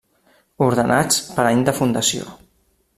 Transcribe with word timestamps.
Ordenats 0.69 1.21
per 1.37 1.47
any 1.53 1.63
de 1.69 1.77
fundació. 1.83 2.37